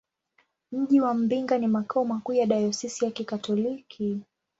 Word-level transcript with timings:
Mji 0.71 1.01
wa 1.01 1.13
Mbinga 1.13 1.57
ni 1.57 1.67
makao 1.67 2.05
makuu 2.05 2.33
ya 2.33 2.45
dayosisi 2.45 3.05
ya 3.05 3.11
Kikatoliki. 3.11 4.19